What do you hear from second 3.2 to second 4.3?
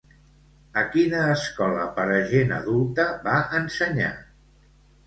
va ensenyar?